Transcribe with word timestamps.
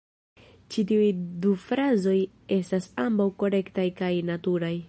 Ĉi 0.75 0.85
tiuj 0.91 1.09
du 1.43 1.53
frazoj 1.65 2.17
estas 2.57 2.91
ambaŭ 3.07 3.31
korektaj 3.45 3.91
kaj 4.01 4.15
naturaj. 4.33 4.77